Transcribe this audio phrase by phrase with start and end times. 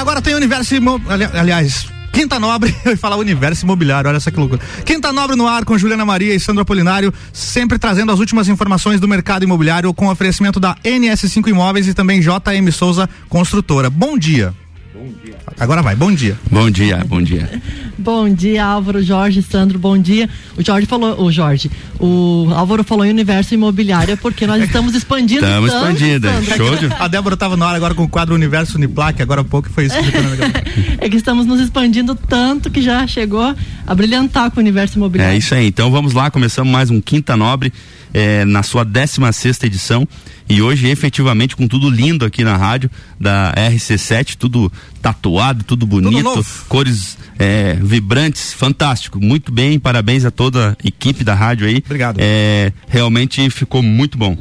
[0.00, 1.38] agora tem o Universo Imobiliário.
[1.38, 4.60] Aliás, Quinta Nobre, eu ia falar Universo Imobiliário, olha essa que loucura.
[4.84, 8.98] Quinta Nobre no ar com Juliana Maria e Sandro Apolinário, sempre trazendo as últimas informações
[8.98, 13.90] do mercado imobiliário com oferecimento da NS5 Imóveis e também JM Souza Construtora.
[13.90, 14.54] Bom dia.
[15.60, 16.38] Agora vai, bom dia.
[16.50, 17.60] Bom dia, bom dia.
[17.98, 20.26] bom dia, Álvaro, Jorge, Sandro, bom dia.
[20.56, 25.44] O Jorge falou, o Jorge, o Álvaro falou em universo imobiliário porque nós estamos expandindo
[25.44, 26.86] Estamos expandindo, show de...
[26.98, 29.84] A Débora estava na hora agora com o quadro Universo Uniplac, agora há pouco foi
[29.84, 29.96] isso.
[30.98, 33.54] é que estamos nos expandindo tanto que já chegou
[33.86, 35.34] a brilhantar com o universo imobiliário.
[35.34, 37.70] É isso aí, então vamos lá, começamos mais um Quinta Nobre
[38.14, 40.08] é, na sua 16 sexta edição
[40.50, 46.22] e hoje efetivamente com tudo lindo aqui na rádio da RC7, tudo tatuado, tudo bonito,
[46.22, 51.82] tudo cores é, vibrantes, fantástico, muito bem, parabéns a toda a equipe da rádio aí.
[51.86, 52.16] Obrigado.
[52.18, 54.36] É, realmente ficou muito bom.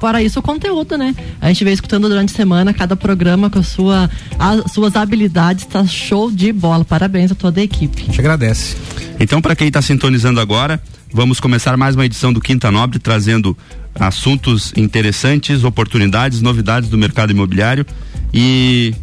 [0.00, 1.14] Fora isso, o conteúdo, né?
[1.40, 4.08] A gente vem escutando durante a semana cada programa com a sua,
[4.38, 6.84] as suas habilidades, tá show de bola.
[6.84, 8.02] Parabéns a toda a equipe.
[8.02, 8.76] A gente agradece.
[9.18, 10.80] Então, para quem está sintonizando agora,
[11.16, 13.56] Vamos começar mais uma edição do Quinta Nobre trazendo
[13.98, 17.86] assuntos interessantes, oportunidades, novidades do mercado imobiliário
[18.32, 18.94] e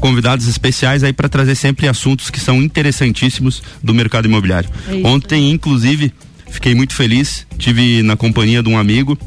[0.00, 4.70] convidados especiais aí para trazer sempre assuntos que são interessantíssimos do mercado imobiliário.
[4.88, 6.12] É Ontem, inclusive,
[6.50, 9.18] fiquei muito feliz, tive na companhia de um amigo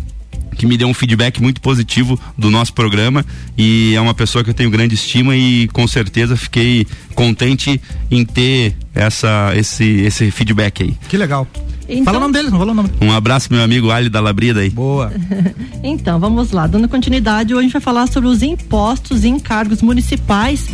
[0.57, 3.25] que me deu um feedback muito positivo do nosso programa
[3.57, 8.25] e é uma pessoa que eu tenho grande estima e com certeza fiquei contente em
[8.25, 10.97] ter essa esse esse feedback aí.
[11.07, 11.47] Que legal.
[11.91, 12.89] Então, fala o nome dele, não fala o nome.
[13.01, 14.69] Um abraço, meu amigo Ali da Labrida aí.
[14.69, 15.11] Boa.
[15.83, 16.65] então, vamos lá.
[16.65, 20.67] Dando continuidade, hoje a gente vai falar sobre os impostos e encargos municipais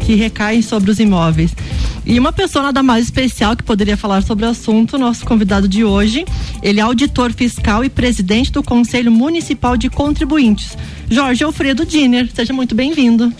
[0.00, 1.54] que recaem sobre os imóveis.
[2.04, 5.84] E uma pessoa nada mais especial que poderia falar sobre o assunto, nosso convidado de
[5.84, 6.24] hoje,
[6.62, 10.76] ele é auditor fiscal e presidente do Conselho Municipal de Contribuintes,
[11.08, 12.28] Jorge Alfredo Diner.
[12.34, 13.32] Seja muito bem-vindo.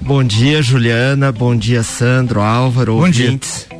[0.00, 1.32] Bom dia, Juliana.
[1.32, 3.66] Bom dia, Sandro, Álvaro, Bom ouvintes.
[3.68, 3.77] Dia.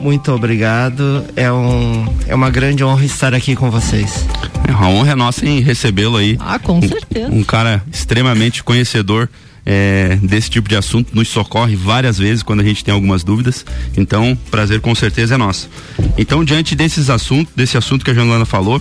[0.00, 1.24] Muito obrigado.
[1.36, 4.26] É, um, é uma grande honra estar aqui com vocês.
[4.66, 6.36] É uma honra nossa em recebê-lo aí.
[6.40, 7.28] Ah, com um, certeza.
[7.30, 9.28] Um cara extremamente conhecedor
[9.64, 13.64] é, desse tipo de assunto, nos socorre várias vezes quando a gente tem algumas dúvidas.
[13.96, 15.68] Então, prazer com certeza é nosso.
[16.16, 18.80] Então, diante desses assuntos, desse assunto que a Joana falou,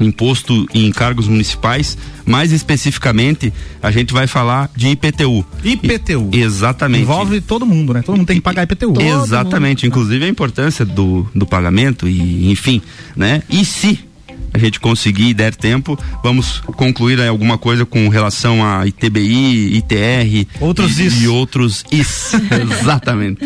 [0.00, 1.96] imposto em cargos municipais.
[2.26, 3.52] Mais especificamente,
[3.82, 5.44] a gente vai falar de IPTU.
[5.64, 6.30] IPTU.
[6.32, 7.02] I, exatamente.
[7.02, 8.02] Envolve todo mundo, né?
[8.02, 8.94] Todo mundo tem que pagar IPTU.
[9.00, 9.84] Exatamente.
[9.84, 9.92] Mundo.
[9.92, 12.80] Inclusive a importância do, do pagamento e, enfim,
[13.16, 13.42] né?
[13.48, 14.10] E se
[14.52, 20.46] a gente conseguir e der tempo, vamos concluir alguma coisa com relação a ITBI, ITR
[20.60, 21.22] outros e, is.
[21.22, 22.32] e outros is.
[22.50, 23.40] Exatamente.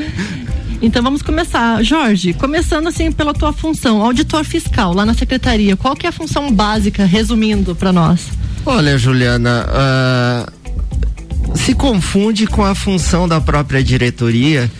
[0.84, 1.82] Então vamos começar.
[1.82, 6.12] Jorge, começando assim pela tua função, auditor fiscal lá na secretaria, qual que é a
[6.12, 8.28] função básica, resumindo para nós?
[8.66, 14.70] Olha, Juliana, uh, se confunde com a função da própria diretoria,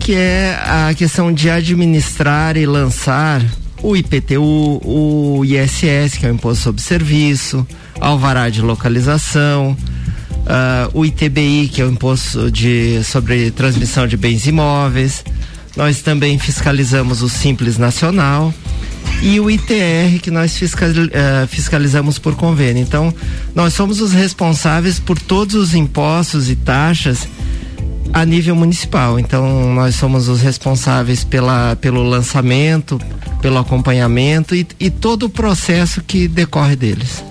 [0.00, 3.40] que é a questão de administrar e lançar
[3.84, 7.64] o IPTU, o ISS, que é o Imposto sobre Serviço,
[8.00, 9.76] alvará de localização,
[10.42, 15.24] uh, o ITBI, que é o Imposto de, sobre Transmissão de Bens Imóveis,
[15.76, 18.52] nós também fiscalizamos o Simples Nacional
[19.22, 22.82] e o ITR que nós uh, fiscalizamos por convênio.
[22.82, 23.14] Então,
[23.54, 27.28] nós somos os responsáveis por todos os impostos e taxas
[28.12, 29.18] a nível municipal.
[29.18, 33.00] Então, nós somos os responsáveis pela, pelo lançamento,
[33.40, 37.24] pelo acompanhamento e, e todo o processo que decorre deles.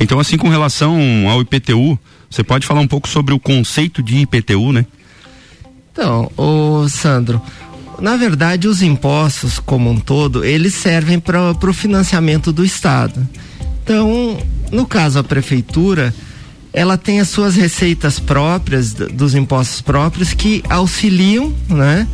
[0.00, 1.98] Então, assim, com relação ao IPTU,
[2.30, 4.86] você pode falar um pouco sobre o conceito de IPTU, né?
[5.98, 7.42] Então, o Sandro,
[7.98, 13.28] na verdade, os impostos como um todo, eles servem para o financiamento do Estado.
[13.82, 14.38] Então,
[14.70, 16.14] no caso, a prefeitura,
[16.72, 22.06] ela tem as suas receitas próprias, dos impostos próprios, que auxiliam, né,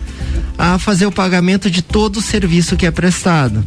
[0.57, 3.63] a fazer o pagamento de todo o serviço que é prestado.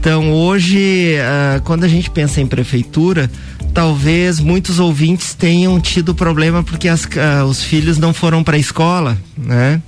[0.00, 3.30] Então, hoje, uh, quando a gente pensa em prefeitura,
[3.78, 8.58] talvez muitos ouvintes tenham tido problema porque as, uh, os filhos não foram para a
[8.58, 9.80] escola, né?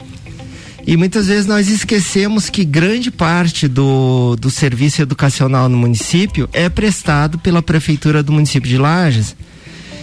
[0.87, 6.69] E muitas vezes nós esquecemos que grande parte do, do serviço educacional no município é
[6.69, 9.35] prestado pela prefeitura do município de Lages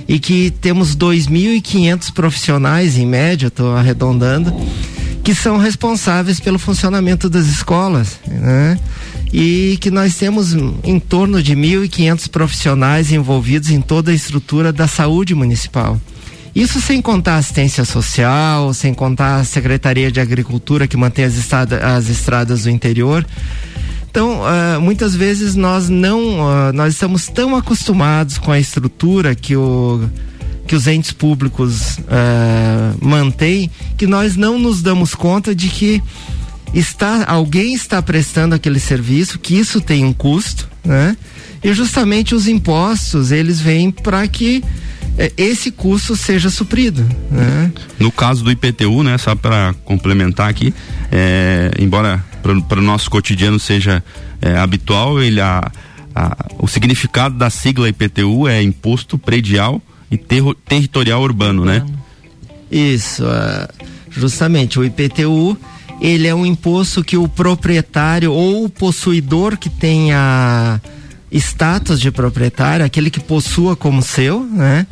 [0.06, 4.54] e que temos 2.500 profissionais em média, estou arredondando,
[5.24, 8.78] que são responsáveis pelo funcionamento das escolas, né?
[9.32, 10.54] E que nós temos
[10.84, 16.00] em torno de 1.500 profissionais envolvidos em toda a estrutura da saúde municipal.
[16.56, 22.10] Isso sem contar assistência social, sem contar a Secretaria de Agricultura que mantém as, as
[22.10, 23.26] estradas do interior.
[24.10, 29.56] Então, uh, muitas vezes nós não, uh, nós estamos tão acostumados com a estrutura que
[29.56, 30.10] o
[30.68, 36.04] que os entes públicos uh, mantêm, que nós não nos damos conta de que
[36.74, 41.16] está alguém está prestando aquele serviço, que isso tem um custo, né?
[41.64, 44.64] E justamente os impostos eles vêm para que
[45.18, 47.04] eh, esse custo seja suprido.
[47.32, 47.72] Né?
[48.00, 50.74] No caso do IPTU, né, só para complementar aqui,
[51.12, 52.24] é, embora
[52.70, 54.04] para o nosso cotidiano seja
[54.42, 55.70] é, habitual, ele a,
[56.16, 61.86] a, o significado da sigla IPTU é imposto predial e ter, territorial urbano, né?
[62.72, 65.58] Isso, uh, justamente o IPTU
[66.00, 70.80] ele é um imposto que o proprietário ou o possuidor que tenha
[71.32, 74.86] status de proprietário, aquele que possua como seu, né?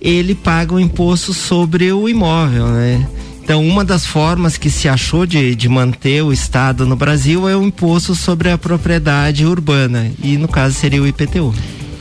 [0.00, 3.06] Ele paga o imposto sobre o imóvel, né?
[3.42, 7.56] Então, uma das formas que se achou de, de manter o Estado no Brasil é
[7.56, 11.54] o imposto sobre a propriedade urbana, e no caso seria o IPTU.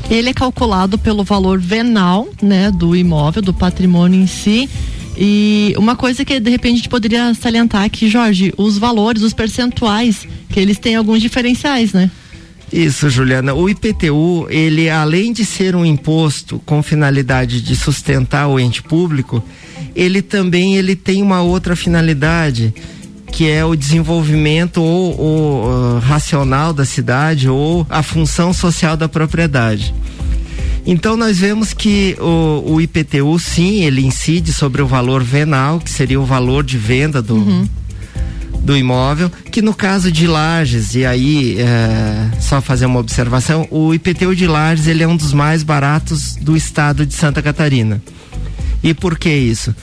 [0.09, 4.69] Ele é calculado pelo valor venal, né, do imóvel, do patrimônio em si.
[5.17, 9.33] E uma coisa que de repente a gente poderia salientar aqui, Jorge, os valores, os
[9.33, 12.11] percentuais, que eles têm alguns diferenciais, né?
[12.71, 13.53] Isso, Juliana.
[13.53, 19.43] O IPTU, ele além de ser um imposto com finalidade de sustentar o ente público,
[19.95, 22.73] ele também ele tem uma outra finalidade,
[23.31, 29.07] que é o desenvolvimento ou, ou uh, racional da cidade ou a função social da
[29.07, 29.93] propriedade.
[30.87, 35.89] Então nós vemos que o, o, IPTU sim, ele incide sobre o valor venal, que
[35.89, 37.67] seria o valor de venda do, uhum.
[38.61, 43.93] do imóvel, que no caso de Lages, e aí é, só fazer uma observação, o
[43.93, 48.01] IPTU de Lages ele é um dos mais baratos do estado de Santa Catarina.
[48.81, 49.75] E por que isso?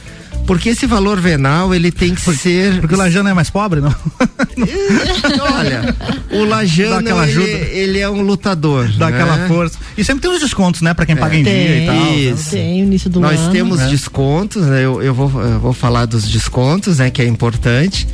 [0.46, 2.80] Porque esse valor venal, ele tem que Por, ser.
[2.80, 3.94] Porque o Lajano é mais pobre, não?
[5.56, 5.94] Olha,
[6.32, 7.42] o Lajano, ele,
[7.72, 8.88] ele, é um lutador.
[8.98, 9.16] Dá né?
[9.16, 9.78] aquela força.
[9.96, 10.92] E sempre tem os descontos, né?
[10.92, 11.18] Pra quem é.
[11.18, 12.14] paga em tem, dia e tal.
[12.14, 12.50] Isso.
[12.50, 13.52] Tem, início do Nós ano.
[13.52, 13.88] temos né?
[13.88, 14.84] descontos, né?
[14.84, 17.10] Eu, eu, vou, eu vou falar dos descontos, né?
[17.10, 18.06] Que é importante.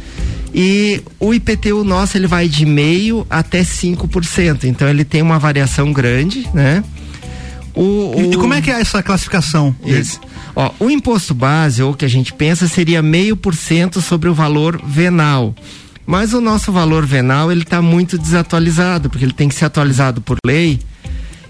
[0.55, 4.65] E o IPTU nosso, ele vai de meio até 5%.
[4.65, 6.82] Então ele tem uma variação grande, né?
[7.75, 8.32] O, o...
[8.32, 9.75] E como é que é essa classificação?
[9.84, 10.20] Isso.
[10.55, 14.34] Ó, o imposto base, ou que a gente pensa, seria meio por cento sobre o
[14.34, 15.55] valor venal.
[16.06, 20.20] Mas o nosso valor venal ele está muito desatualizado, porque ele tem que ser atualizado
[20.20, 20.81] por lei.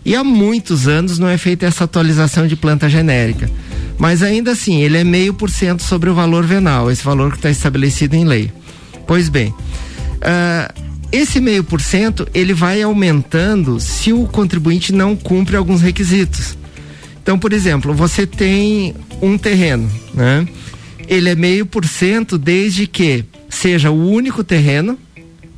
[0.05, 3.51] E há muitos anos não é feita essa atualização de planta genérica.
[3.99, 7.37] Mas ainda assim, ele é meio por cento sobre o valor venal, esse valor que
[7.37, 8.51] está estabelecido em lei.
[9.07, 15.57] Pois bem, uh, esse meio por cento ele vai aumentando se o contribuinte não cumpre
[15.57, 16.57] alguns requisitos.
[17.23, 20.47] Então, por exemplo, você tem um terreno, né?
[21.07, 24.99] Ele é meio por cento desde que seja o único terreno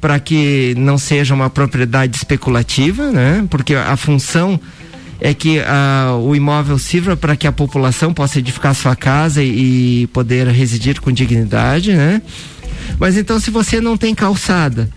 [0.01, 3.47] para que não seja uma propriedade especulativa, né?
[3.49, 4.59] Porque a função
[5.21, 5.59] é que
[6.21, 11.01] o imóvel sirva para que a população possa edificar sua casa e, e poder residir
[11.01, 12.21] com dignidade, né?
[12.99, 14.91] Mas então se você não tem calçada,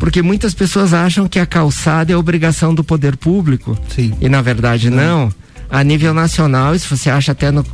[0.00, 3.78] porque muitas pessoas acham que a calçada é obrigação do poder público.
[3.94, 4.14] Sim.
[4.18, 5.26] E na verdade não.
[5.26, 5.34] não.
[5.70, 7.64] A nível nacional, isso você acha até no,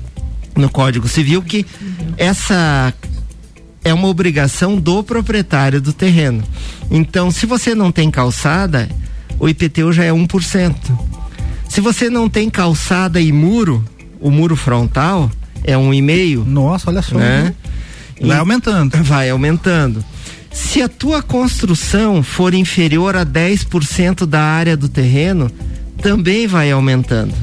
[0.54, 1.64] no Código Civil que
[2.18, 2.92] essa
[3.84, 6.42] é uma obrigação do proprietário do terreno.
[6.90, 8.88] Então, se você não tem calçada,
[9.38, 10.74] o IPTU já é 1%.
[11.68, 13.84] Se você não tem calçada e muro,
[14.20, 15.30] o muro frontal
[15.62, 16.44] é um e meio.
[16.44, 17.16] Nossa, olha só.
[17.16, 17.54] Né?
[18.20, 19.02] Vai aumentando.
[19.04, 20.04] Vai aumentando.
[20.56, 25.50] Se a tua construção for inferior a 10% da área do terreno,
[26.00, 27.34] também vai aumentando,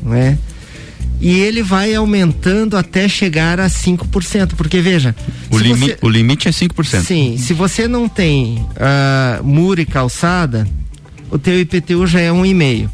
[0.00, 0.38] né?
[1.20, 5.16] E ele vai aumentando até chegar a 5%, porque veja,
[5.50, 7.02] o, limi você, o limite é 5%.
[7.02, 10.66] Sim, se você não tem uh, muro e calçada,
[11.28, 12.88] o teu IPTU já é um e meio.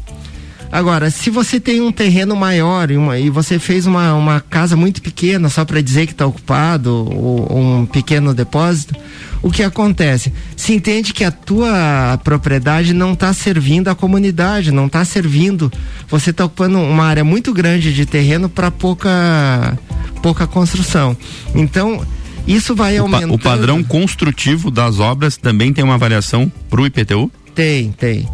[0.71, 4.75] Agora, se você tem um terreno maior e, uma, e você fez uma, uma casa
[4.75, 8.93] muito pequena só para dizer que está ocupado ou, ou, um pequeno depósito,
[9.41, 10.33] o que acontece?
[10.55, 15.71] Se entende que a tua propriedade não está servindo a comunidade, não está servindo.
[16.09, 19.77] Você está ocupando uma área muito grande de terreno para pouca
[20.21, 21.15] pouca construção.
[21.55, 22.05] Então
[22.47, 23.33] isso vai aumentando.
[23.33, 27.31] O padrão construtivo das obras também tem uma variação para o IPTU?
[27.53, 28.27] Tem, tem.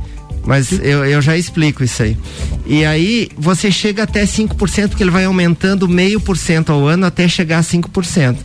[0.46, 2.18] Mas eu, eu já explico isso aí.
[2.66, 7.06] E aí você chega até 5%, que ele vai aumentando meio por cento ao ano
[7.06, 8.38] até chegar a 5%.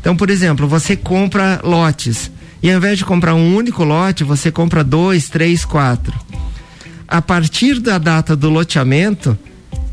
[0.00, 2.30] Então, por exemplo, você compra lotes.
[2.62, 6.14] E ao invés de comprar um único lote, você compra dois, três, quatro.
[7.06, 9.36] A partir da data do loteamento,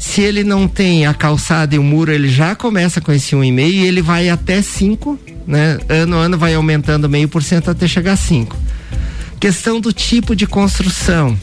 [0.01, 3.43] se ele não tem a calçada e o muro, ele já começa com esse um
[3.43, 5.77] e meio e ele vai até 5, né?
[5.89, 8.57] Ano a ano vai aumentando meio por cento até chegar a 5.
[9.41, 11.35] Questão do tipo de construção.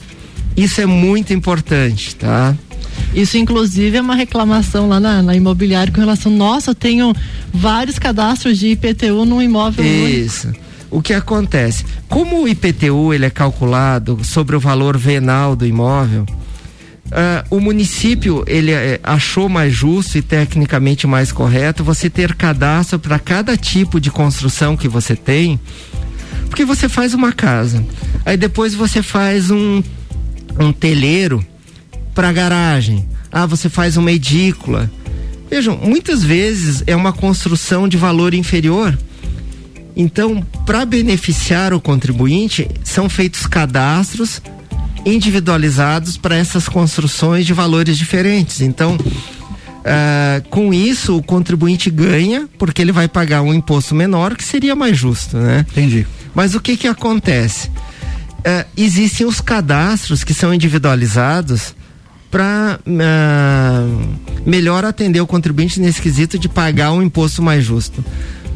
[0.57, 2.57] Isso é muito importante, tá?
[3.13, 7.13] Isso, inclusive, é uma reclamação lá na, na imobiliária com relação, nossa, eu tenho
[7.53, 10.47] vários cadastros de IPTU num imóvel Isso.
[10.47, 10.65] Único.
[10.93, 11.85] O que acontece?
[12.09, 16.25] Como o IPTU ele é calculado sobre o valor venal do imóvel,
[17.09, 22.99] Uh, o município ele uh, achou mais justo e tecnicamente mais correto você ter cadastro
[22.99, 25.59] para cada tipo de construção que você tem,
[26.49, 27.85] porque você faz uma casa,
[28.25, 29.83] aí depois você faz um
[30.59, 31.45] um telheiro
[32.15, 34.91] para garagem, ah você faz uma edícula.
[35.51, 38.99] Vejam, muitas vezes é uma construção de valor inferior.
[39.97, 44.43] Então, para beneficiar o contribuinte, são feitos cadastros
[45.05, 48.61] individualizados para essas construções de valores diferentes.
[48.61, 54.45] Então, uh, com isso, o contribuinte ganha, porque ele vai pagar um imposto menor, que
[54.45, 55.65] seria mais justo, né?
[55.71, 56.07] Entendi.
[56.35, 57.69] Mas o que que acontece?
[57.69, 61.75] Uh, existem os cadastros que são individualizados
[62.31, 63.87] para uh, ah,
[64.45, 68.05] melhor atender o contribuinte nesse quesito de pagar um imposto mais justo.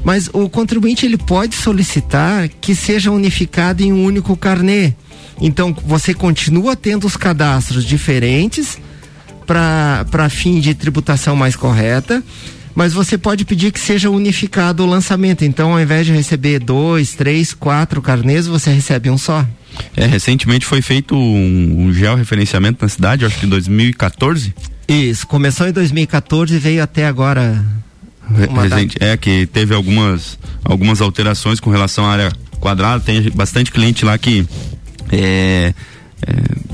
[0.05, 4.95] Mas o contribuinte ele pode solicitar que seja unificado em um único carnê.
[5.41, 8.79] Então você continua tendo os cadastros diferentes
[9.47, 12.23] para fim de tributação mais correta,
[12.75, 15.45] mas você pode pedir que seja unificado o lançamento.
[15.45, 19.47] Então, ao invés de receber dois, três, quatro carnês, você recebe um só.
[19.97, 24.55] É, recentemente foi feito um, um georreferenciamento na cidade, acho que em 2014.
[24.89, 27.65] Isso, começou em 2014 e veio até agora.
[28.63, 33.03] Recente, é que teve algumas algumas alterações com relação à área quadrada.
[33.03, 34.47] Tem bastante cliente lá que
[35.11, 35.75] é,
[36.27, 36.33] é,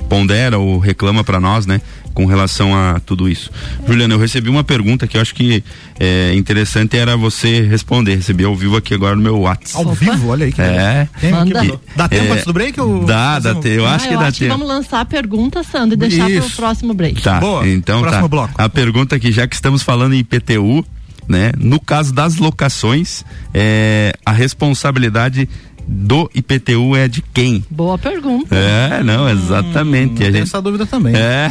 [0.09, 1.81] pondera ou reclama para nós, né?
[2.19, 3.49] Com relação a tudo isso.
[3.87, 5.63] Juliana, eu recebi uma pergunta que eu acho que
[6.01, 8.17] é interessante era você responder.
[8.17, 9.87] Recebi ao vivo aqui agora no meu WhatsApp.
[9.87, 10.31] Ao vivo?
[10.31, 11.09] Olha aí que É.
[11.31, 11.61] Manda.
[11.65, 12.81] Que, dá tempo é, antes do break?
[12.81, 13.69] Ou dá, dá tempo.
[13.69, 14.53] Eu ah, acho eu que dá acho tempo.
[14.53, 17.23] Que vamos lançar a pergunta, Sandro, e deixar para o próximo break.
[17.23, 17.39] Tá.
[17.39, 17.69] Boa.
[17.69, 18.29] Então Próximo tá.
[18.29, 18.55] bloco.
[18.59, 20.85] A pergunta aqui, já que estamos falando em IPTU,
[21.29, 21.53] né?
[21.57, 25.49] No caso das locações, é, a responsabilidade
[25.89, 27.65] do IPTU é de quem?
[27.71, 28.55] Boa pergunta.
[28.55, 30.23] É, não, exatamente.
[30.23, 30.41] Hum, gente...
[30.43, 31.17] essa dúvida também.
[31.17, 31.51] É.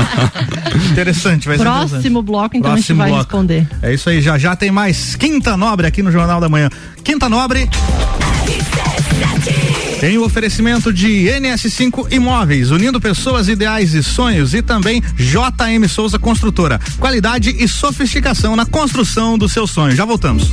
[0.90, 3.22] interessante, vai Próximo ser Próximo bloco, então Próximo a gente vai bloco.
[3.24, 3.68] responder.
[3.82, 6.70] É isso aí, já já tem mais Quinta Nobre aqui no Jornal da Manhã.
[7.04, 7.68] Quinta Nobre.
[10.00, 16.18] Tem o oferecimento de NS5 Imóveis, unindo pessoas, ideais e sonhos, e também JM Souza
[16.18, 16.78] Construtora.
[16.98, 19.96] Qualidade e sofisticação na construção do seu sonho.
[19.96, 20.52] Já voltamos.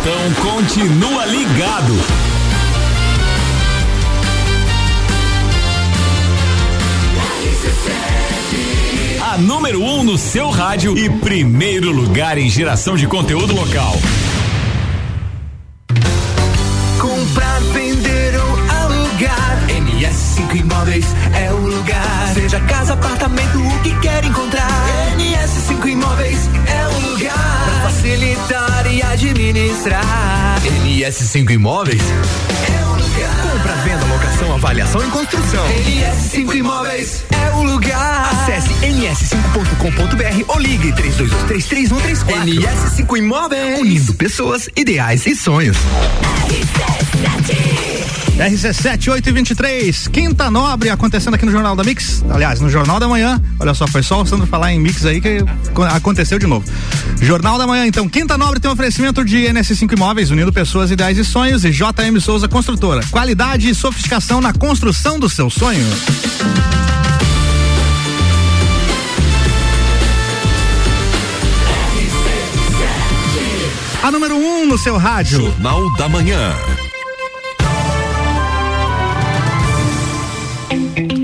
[0.00, 1.94] então continua ligado.
[9.20, 13.94] A número 1 um no seu rádio e primeiro lugar em geração de conteúdo local.
[16.98, 19.66] Comprar, vender ou alugar.
[19.68, 22.32] NS5 Imóveis é o lugar.
[22.32, 24.70] Seja casa, apartamento, o que quer encontrar.
[25.18, 26.48] NS5 Imóveis
[27.20, 27.64] lugar.
[27.64, 30.60] Pra facilitar e administrar.
[30.84, 33.42] NS5 Imóveis é o lugar.
[33.42, 35.66] Compra, venda, locação, avaliação e construção.
[35.68, 38.30] NS5 Imóveis é o lugar.
[38.32, 42.24] Acesse ns5.com.br ou ligue 32233134.
[42.26, 43.78] NS5 Imóveis.
[43.78, 45.76] Unindo pessoas, ideais e sonhos.
[46.48, 47.69] RC7
[49.10, 52.24] 8 e 23, Quinta Nobre acontecendo aqui no Jornal da Mix.
[52.30, 53.38] Aliás, no Jornal da Manhã.
[53.58, 55.44] Olha só, foi só o Sandro falar em Mix aí que
[55.94, 56.64] aconteceu de novo.
[57.20, 58.08] Jornal da Manhã, então.
[58.08, 61.66] Quinta Nobre tem um oferecimento de NS5 Imóveis, unindo pessoas, ideais e sonhos.
[61.66, 63.04] E JM Souza Construtora.
[63.10, 65.84] Qualidade e sofisticação na construção do seu sonho.
[74.02, 75.42] A número 1 um no seu rádio.
[75.42, 76.54] Jornal da Manhã.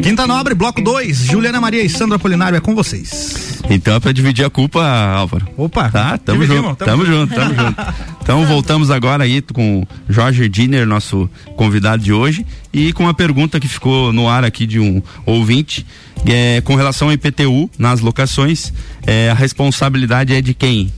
[0.07, 1.19] Quinta Nobre, bloco 2.
[1.19, 3.61] Juliana Maria e Sandra Polinário é com vocês.
[3.69, 5.49] Então é pra dividir a culpa, Álvaro.
[5.57, 5.91] Opa.
[5.91, 7.95] Tá, tamo dividimos, junto, tamo junto, tamo junto.
[8.23, 13.15] Então voltamos agora aí com o Jorge Diner, nosso convidado de hoje, e com uma
[13.15, 15.85] pergunta que ficou no ar aqui de um ouvinte,
[16.25, 18.73] é, com relação ao IPTU nas locações,
[19.05, 20.93] é, a responsabilidade é de quem?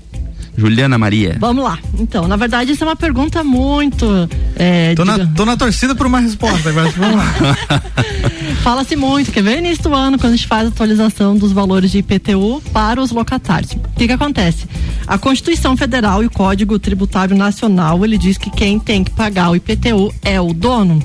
[0.58, 1.36] Juliana Maria.
[1.38, 1.78] Vamos lá.
[1.98, 4.04] Então, na verdade, isso é uma pergunta muito.
[4.56, 7.34] É, Tô na, diga- tô na torcida por uma resposta, mas vamos lá.
[8.62, 11.90] Fala-se muito que vem início do ano, quando a gente faz a atualização dos valores
[11.92, 13.72] de IPTU para os locatários.
[13.72, 14.66] O que que acontece?
[15.06, 19.50] A Constituição Federal e o Código Tributário Nacional, ele diz que quem tem que pagar
[19.50, 21.00] o IPTU é o dono.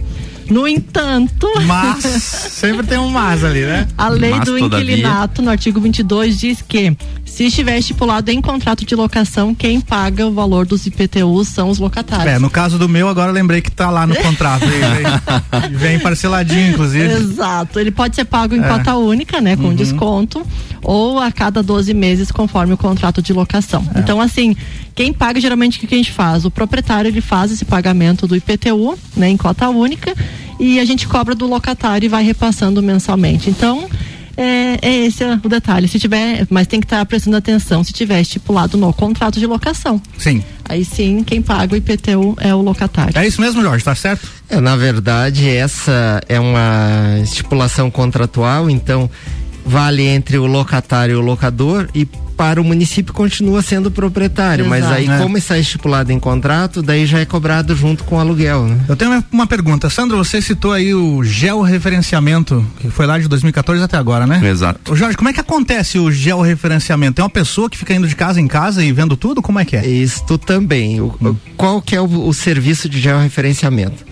[0.50, 2.04] No entanto, Mas,
[2.52, 3.88] sempre tem um mas ali, né?
[3.98, 6.96] a lei Mas, do todavia- inquilinato, no artigo 22, diz que
[7.26, 11.80] se estiver estipulado em contrato de locação, quem paga o valor dos IPTUs são os
[11.80, 12.28] locatários.
[12.28, 14.66] É, no caso do meu, agora lembrei que tá lá no contrato.
[14.68, 17.06] Vem, vem, vem parceladinho, inclusive.
[17.12, 17.80] Exato.
[17.80, 18.68] Ele pode ser pago em É.
[18.68, 19.70] cota única, né, Uhum.
[19.70, 20.46] com desconto,
[20.84, 23.84] ou a cada 12 meses, conforme o contrato de locação.
[23.96, 24.00] É.
[24.00, 24.56] Então, assim,
[24.96, 26.46] quem paga geralmente o que que a gente faz?
[26.46, 30.14] O proprietário ele faz esse pagamento do IPTU, né, em cota única,
[30.60, 33.50] e a gente cobra do locatário e vai repassando mensalmente.
[33.50, 33.90] Então,
[34.36, 35.88] é, é esse o detalhe.
[35.88, 40.02] Se tiver, mas tem que estar prestando atenção se tiver estipulado no contrato de locação.
[40.18, 40.44] Sim.
[40.66, 43.18] Aí sim, quem paga o IPTU é o locatário.
[43.18, 44.28] É isso mesmo, Jorge, tá certo?
[44.50, 49.10] É, na verdade, essa é uma estipulação contratual, então
[49.66, 54.80] vale entre o locatário e o locador e para o município continua sendo proprietário, mas
[54.84, 54.96] Exato.
[54.96, 55.18] aí É.
[55.18, 58.80] como está estipulado em contrato, daí já é cobrado junto com o aluguel, né?
[58.88, 59.90] Eu tenho uma- uma pergunta.
[59.90, 64.42] Sandro, você citou aí o georreferenciamento, que foi lá de 2014 até agora, né?
[64.48, 64.92] Exato.
[64.92, 67.14] Ô, Jorge, como é que acontece o georreferenciamento?
[67.16, 69.42] Tem uma pessoa que fica indo de casa em casa e vendo tudo?
[69.42, 69.86] Como é que é?
[69.88, 71.02] Isto também.
[71.02, 74.06] O- o- qual que é o, o serviço de georreferenciamento?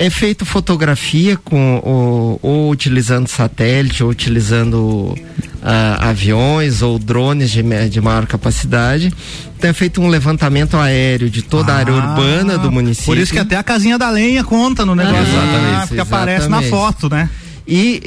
[0.00, 5.12] É feito fotografia com o- ou utilizando satélite ou utilizando
[5.60, 9.12] ah, aviões ou drones de, de maior capacidade.
[9.58, 13.06] Então é feito um levantamento aéreo de toda a área Ah, urbana do município.
[13.06, 15.18] Por isso que até a casinha da lenha conta no negócio.
[15.20, 16.70] Exatamente, Ah, porque aparece na exatamente.
[16.70, 17.28] foto, né?
[17.66, 18.00] E,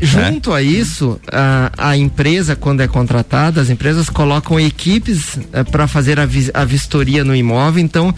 [0.00, 5.38] e junto a isso, a, a empresa, quando é contratada, as empresas colocam equipes
[5.70, 7.84] para fazer a, vis- a vistoria no imóvel.
[7.84, 8.14] Então,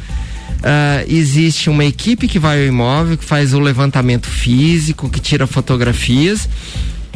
[0.62, 5.46] ah, existe uma equipe que vai ao imóvel, que faz o levantamento físico, que tira
[5.46, 6.48] fotografias,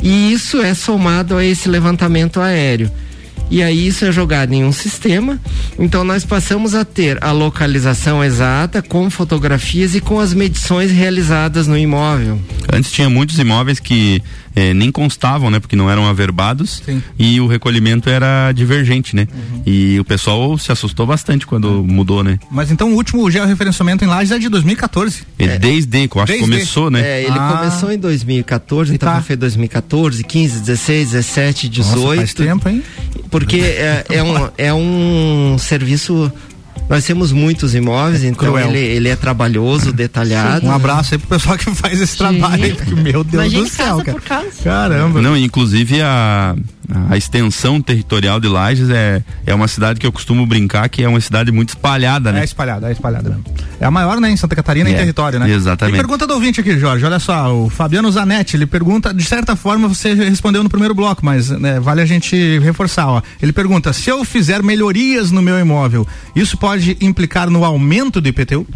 [0.03, 2.91] e isso é somado a esse levantamento aéreo.
[3.51, 5.39] E aí isso é jogado em um sistema.
[5.79, 11.67] Então nós passamos a ter a localização exata com fotografias e com as medições realizadas
[11.67, 12.41] no imóvel.
[12.73, 14.23] Antes tinha muitos imóveis que
[14.55, 15.59] eh, nem constavam, né?
[15.59, 17.03] Porque não eram averbados Sim.
[17.19, 19.27] e o recolhimento era divergente, né?
[19.67, 22.39] E o pessoal se assustou bastante quando mudou, né?
[22.51, 25.23] Mas então o último georreferenciamento em Lages é de 2014.
[25.39, 26.51] E Desde, que eu acho que Desde.
[26.57, 27.01] começou, né?
[27.03, 27.59] É, ele Ah.
[27.59, 29.21] começou em 2014, E então tá.
[29.23, 32.01] foi 2014, 15, 16, 17, 18.
[32.01, 32.83] Nossa, faz tempo, hein?
[33.41, 36.31] Porque é, é um, é um serviço.
[36.89, 38.69] Nós temos muitos imóveis, então Cruel.
[38.69, 40.67] ele, ele é trabalhoso, detalhado.
[40.67, 43.69] Um abraço aí pro pessoal que faz esse trabalho aí, porque, meu Deus Imagine do
[43.69, 44.19] céu, casa cara.
[44.19, 44.51] por casa.
[44.65, 45.23] Caramba.
[45.23, 46.57] Não, inclusive a,
[47.09, 51.09] a extensão territorial de Lages é, é uma cidade que eu costumo brincar que é
[51.09, 52.45] uma cidade muito espalhada, É né?
[52.45, 53.45] espalhada, é espalhada mesmo.
[53.81, 55.51] É a maior, né, em Santa Catarina em É, território, né?
[55.51, 55.95] exatamente.
[55.95, 57.05] Tem pergunta do ouvinte aqui, Jorge.
[57.05, 61.25] Olha só, o Fabiano Zanetti, ele pergunta, de certa forma você respondeu no primeiro bloco,
[61.25, 63.23] mas né, vale a gente reforçar, ó.
[63.41, 68.29] Ele pergunta: se eu fizer melhorias no meu imóvel, isso pode implicar no aumento do
[68.29, 68.67] IPTU?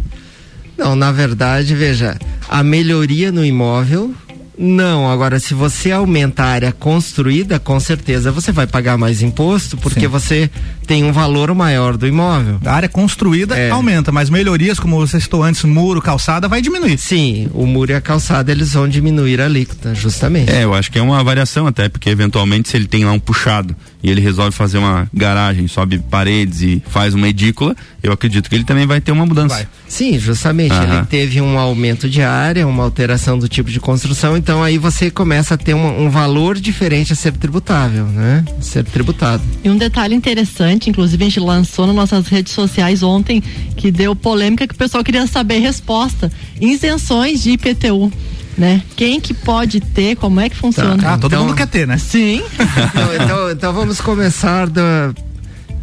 [0.77, 2.17] Não, na verdade, veja,
[2.49, 4.13] a melhoria no imóvel.
[4.57, 9.75] Não, agora se você aumenta a área construída, com certeza você vai pagar mais imposto,
[9.77, 10.07] porque Sim.
[10.07, 10.49] você
[10.87, 12.59] tem um valor maior do imóvel.
[12.65, 13.69] A área construída É.
[13.69, 16.97] aumenta, mas melhorias, como você citou antes, muro, calçada, vai diminuir.
[16.97, 20.51] Sim, o muro e a calçada eles vão diminuir a alíquota, justamente.
[20.51, 23.19] É, eu acho que é uma variação até, porque eventualmente se ele tem lá um
[23.19, 28.47] puxado e ele resolve fazer uma garagem, sobe paredes e faz uma edícula, eu acredito
[28.47, 29.55] que ele também vai ter uma mudança.
[29.55, 29.67] Vai.
[29.87, 30.73] Sim, justamente.
[30.73, 30.97] Aham.
[30.97, 35.09] Ele teve um aumento de área, uma alteração do tipo de construção, então aí você
[35.09, 38.45] começa a ter uma- um valor diferente a ser tributável, né?
[38.61, 39.41] Ser tributado.
[39.63, 43.41] E um detalhe interessante, inclusive a gente lançou nas nossas redes sociais ontem,
[43.75, 46.31] que deu polêmica que o pessoal queria saber resposta.
[46.61, 48.11] Isenções de IPTU,
[48.57, 48.81] né?
[48.95, 50.95] Quem que pode ter, como é que funciona?
[51.13, 51.97] Ah, todo Então- mundo quer ter, né?
[51.97, 52.41] Sim.
[52.93, 55.13] então, então- então vamos começar da-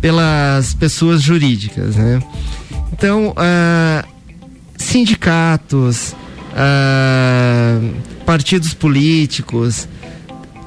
[0.01, 2.21] pelas pessoas jurídicas, né?
[2.93, 4.05] Então, ah,
[4.77, 6.15] sindicatos,
[6.57, 7.79] ah,
[8.25, 9.89] partidos políticos,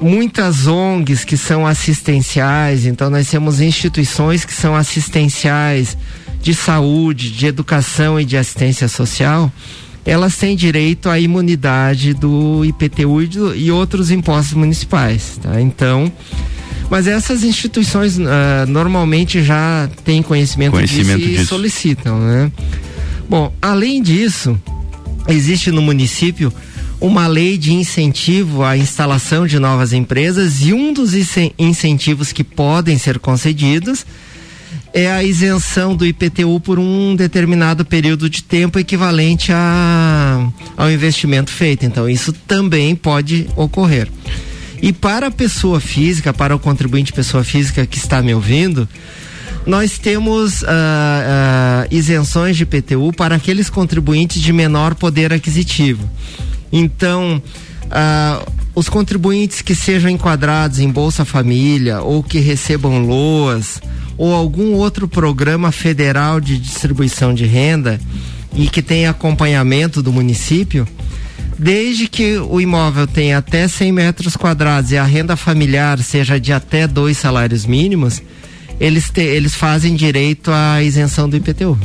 [0.02, 5.98] muitas ONGs que são assistenciais, então nós temos instituições que são assistenciais
[6.42, 9.52] de saúde, de educação e de assistência social.
[10.06, 15.60] Elas têm direito à imunidade do IPTU e, do, e outros impostos municipais, tá?
[15.60, 16.12] Então,
[16.90, 18.22] mas essas instituições uh,
[18.68, 21.48] normalmente já têm conhecimento, Conhecimento disso e disso.
[21.48, 22.52] solicitam, né?
[23.28, 24.56] Bom, além disso,
[25.28, 26.54] existe no município
[27.02, 32.44] uma lei de incentivo à instalação de novas empresas e um dos incen- incentivos que
[32.44, 34.06] podem ser concedidos
[34.96, 41.52] é a isenção do IPTU por um determinado período de tempo equivalente a, ao investimento
[41.52, 41.86] feito.
[41.86, 44.08] Então, isso também pode ocorrer.
[44.82, 48.88] E para a pessoa física, para o contribuinte pessoa física que está me ouvindo,
[49.66, 56.10] nós temos ah, ah, isenções de IPTU para aqueles contribuintes de menor poder aquisitivo.
[56.72, 57.44] Então,
[57.92, 58.42] ah,
[58.74, 63.82] os contribuintes que sejam enquadrados em Bolsa Família ou que recebam LOAS
[64.18, 68.00] ou algum outro programa federal de distribuição de renda
[68.56, 70.88] e que tenha acompanhamento do município,
[71.60, 76.54] desde que o imóvel tenha até 100 metros quadrados e a renda familiar seja de
[76.54, 78.22] até dois salários mínimos,
[78.80, 81.78] eles, te- eles fazem direito à isenção do IPTU.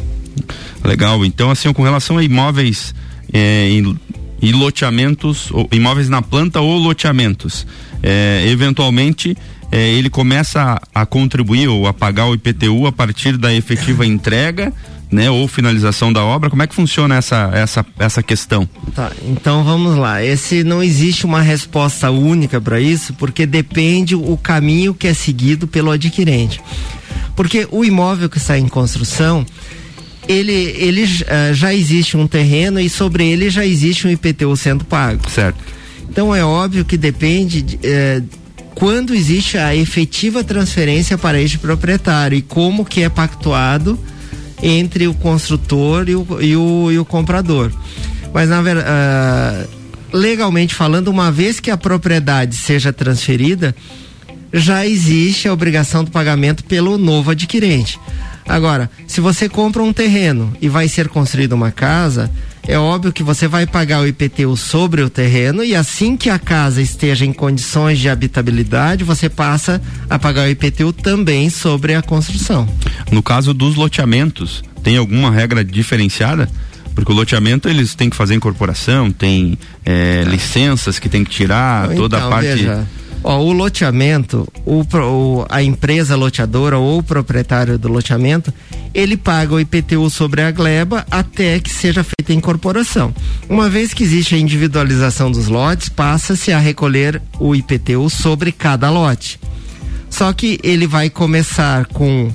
[0.85, 1.25] Legal.
[1.25, 2.95] Então, assim, com relação a imóveis
[3.33, 3.97] é, em,
[4.43, 7.67] em loteamentos, ou, imóveis na planta ou loteamentos,
[8.03, 9.37] é, eventualmente
[9.73, 14.05] é, ele começa a, a contribuir ou a pagar o IPTU a partir da efetiva
[14.05, 14.73] entrega,
[15.11, 16.51] né, ou finalização da obra.
[16.51, 18.69] Como é que funciona essa essa essa questão?
[18.95, 20.23] Tá, então vamos lá.
[20.23, 25.67] Esse não existe uma resposta única para isso, porque depende o caminho que é seguido
[25.67, 26.61] pelo adquirente.
[27.35, 29.47] Porque o imóvel que está em construção,
[30.29, 34.85] ele, ele eh, já existe um terreno e sobre ele já existe um IPTU sendo
[34.85, 35.29] pago.
[35.31, 35.59] Certo.
[36.09, 38.23] Então é óbvio que depende de, eh,
[38.75, 43.99] quando existe a efetiva transferência para este proprietário e como que é pactuado
[44.63, 47.73] entre o construtor e o, e o, e o comprador.
[48.33, 49.69] Mas na verdade,
[50.13, 53.75] legalmente falando, uma vez que a propriedade seja transferida,
[54.53, 57.99] já existe a obrigação do pagamento pelo novo adquirente.
[58.49, 62.31] Agora, se você compra um terreno e vai ser construída uma casa,
[62.67, 66.39] é óbvio que você vai pagar o IPTU sobre o terreno e assim que a
[66.39, 72.03] casa esteja em condições de habitabilidade, você passa a pagar o IPTU também sobre a
[72.03, 72.69] construção.
[73.11, 76.49] No caso dos loteamentos, tem alguma regra diferenciada?
[76.95, 81.89] Porque o loteamento eles têm que fazer incorporação, tem é, licenças que tem que tirar,
[81.95, 82.47] toda a Então, parte.
[82.49, 82.87] veja,
[83.23, 88.53] ó, o loteamento, o, o- a empresa loteadora ou o proprietário do loteamento,
[88.95, 93.15] ele paga o IPTU sobre a gleba até que seja feita a incorporação.
[93.49, 98.91] Uma vez que existe a individualização dos lotes, passa-se a recolher o IPTU sobre cada
[98.91, 99.39] lote.
[100.09, 102.31] Só que ele vai começar com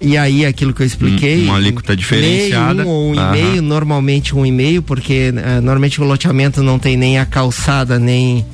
[0.00, 2.74] e aí aquilo que eu expliquei, Hum, uma alíquota diferenciada.
[2.84, 3.36] meio, um ou um Aham.
[3.36, 7.24] e meio, normalmente um e meio, porque eh, normalmente o loteamento não tem nem a
[7.24, 8.44] calçada nem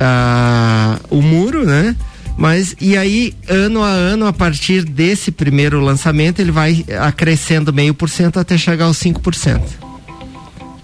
[0.00, 1.96] ah, o muro, né?
[2.36, 7.94] Mas e aí, ano a ano, a partir desse primeiro lançamento, ele vai acrescendo meio
[7.94, 9.60] por cento até chegar aos 5%.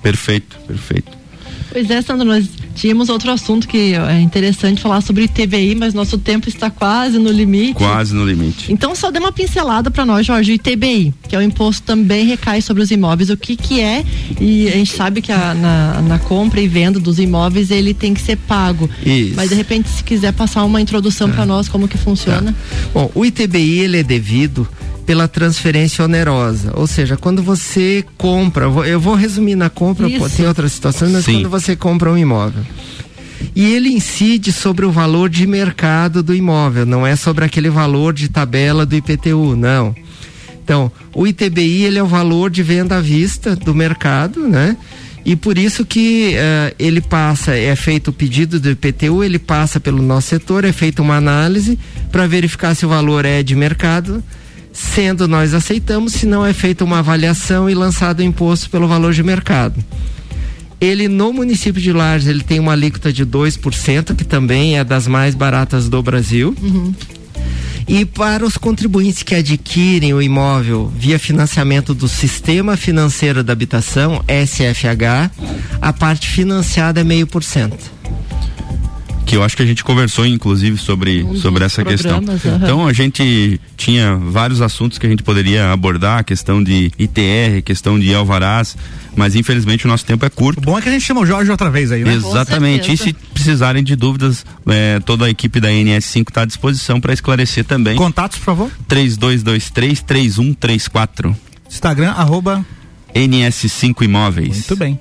[0.02, 1.10] Perfeito, perfeito.
[1.72, 6.16] Pois é, Sandro, nós tínhamos outro assunto que é interessante falar sobre ITBI, mas nosso
[6.18, 7.74] tempo está quase no limite.
[7.74, 8.72] Quase no limite.
[8.72, 12.26] Então só dê uma pincelada para nós, Jorge, o ITBI, que é o imposto também
[12.26, 13.30] recai sobre os imóveis.
[13.30, 14.04] O que que é?
[14.40, 18.14] E a gente sabe que a- na, na compra e venda dos imóveis ele tem
[18.14, 18.88] que ser pago.
[19.04, 19.34] Isso.
[19.36, 22.54] Mas de repente se quiser passar uma introdução para nós como que funciona.
[22.94, 24.66] Bom, o ITBI ele é devido
[25.10, 30.30] pela transferência onerosa, ou seja, quando você compra, eu vou- resumir na compra, Isso.
[30.36, 31.32] tem outras situações, mas Sim.
[31.32, 32.62] quando você compra um imóvel.
[33.56, 38.14] E ele incide sobre o valor de mercado do imóvel, não é sobre aquele valor
[38.14, 39.96] de tabela do IPTU, não.
[40.62, 44.76] Então, o ITBI ele é o valor de venda à vista do mercado, né?
[45.24, 49.80] E por isso que eh, ele passa, é feito o pedido do IPTU, ele passa
[49.80, 51.76] pelo nosso setor, é feita uma análise
[52.12, 54.22] para verificar se o valor é de mercado,
[54.72, 59.12] sendo nós aceitamos, se não é feita uma avaliação e lançado o imposto pelo valor
[59.12, 59.82] de mercado.
[60.80, 65.06] Ele no município de Lages, ele tem uma alíquota de 2%, que também é das
[65.06, 66.56] mais baratas do Brasil.
[67.86, 74.24] E para os contribuintes que adquirem o imóvel via financiamento do Sistema Financeiro da Habitação,
[74.28, 75.30] SFH,
[75.82, 77.99] a parte financiada é meio por cento.
[79.26, 82.18] Que eu acho que a gente conversou inclusive sobre, Um sobre essa questão.
[82.18, 82.60] aham.
[82.62, 87.62] Então a gente tinha vários assuntos que a gente poderia abordar, a questão de ITR,
[87.64, 88.76] questão de alvarás,
[89.14, 90.60] mas infelizmente o nosso tempo é O curto.
[90.60, 92.14] bom é que a gente chama o Jorge outra vez aí, né?
[92.14, 92.92] Exatamente.
[92.92, 97.12] E se precisarem de dúvidas, eh, toda a equipe da NS5 está à disposição para
[97.12, 97.96] esclarecer também.
[97.96, 98.70] Contatos, por favor.
[98.88, 101.36] 3223 3134.
[101.68, 102.64] Instagram, arroba
[103.14, 104.48] NS5 Imóveis.
[104.48, 104.98] Muito bem.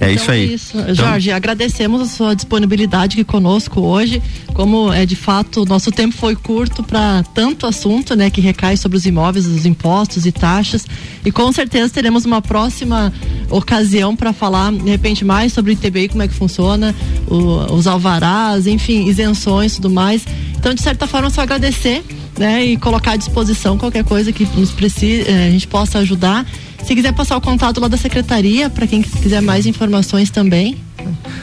[0.00, 0.50] É Então isso aí.
[0.50, 0.78] É isso.
[0.78, 4.22] Então- Jorge, agradecemos a sua disponibilidade aqui conosco hoje.
[4.54, 8.96] Como é de fato, nosso tempo foi curto para tanto assunto, né, que recai sobre
[8.98, 10.86] os imóveis, os impostos e taxas.
[11.24, 13.12] E com certeza teremos uma próxima
[13.50, 16.94] ocasião para falar, de repente, mais sobre o ITBI, como é que funciona,
[17.26, 20.24] o- os alvarás, enfim, isenções e tudo mais.
[20.56, 22.04] Então, de certa forma, só agradecer,
[22.38, 26.46] né, e colocar à disposição qualquer coisa que nos precise, eh, a gente possa ajudar.
[26.84, 30.76] Se quiser passar o contato lá da secretaria, para quem quiser mais informações também.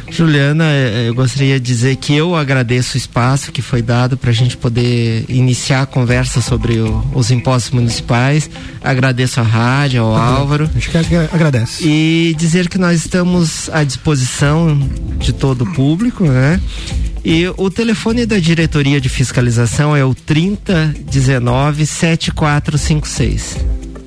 [0.09, 4.29] Juliana, eh, eu gostaria de dizer que eu agradeço o espaço que foi dado para
[4.29, 8.49] a gente poder iniciar a conversa sobre o- os impostos municipais.
[8.83, 10.69] Agradeço a rádio, ao Álvaro.
[10.69, 11.83] A gente quer que agradece.
[11.85, 14.77] E dizer que nós estamos à disposição
[15.19, 16.59] de todo o público, né?
[17.25, 23.57] E o telefone da diretoria de fiscalização é o 3019 7456.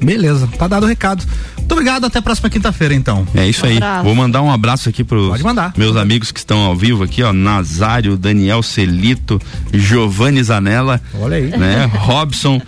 [0.00, 1.24] Beleza, tá dado o recado.
[1.56, 3.26] Muito obrigado, até a próxima quinta-feira, então.
[3.34, 3.76] É isso Um aí.
[3.76, 4.04] abraço.
[4.04, 5.72] Vou mandar um abraço aqui pros Pode mandar.
[5.76, 7.32] meus amigos que estão ao vivo aqui, ó.
[7.32, 9.38] Nazário, Daniel Celito,
[9.74, 11.48] Giovanni Zanella, Olha aí.
[11.50, 11.90] né?
[11.92, 12.62] Robson.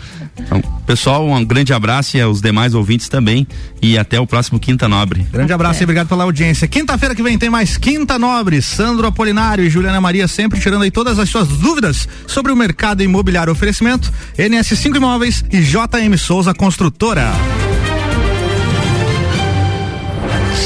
[0.45, 3.47] Então, pessoal, um grande abraço e aos demais ouvintes também.
[3.81, 5.27] E até o próximo Quinta Nobre.
[5.33, 6.67] Grande abraço e obrigado pela audiência.
[6.67, 8.61] Quinta-feira que vem tem mais Quinta Nobre.
[8.61, 13.03] Sandro Apolinário e Juliana Maria sempre tirando aí todas as suas dúvidas sobre o mercado
[13.03, 13.53] imobiliário.
[13.53, 17.33] Oferecimento NS5 Imóveis e JM Souza Construtora.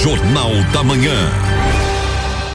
[0.03, 1.64] Jornal da Manhã.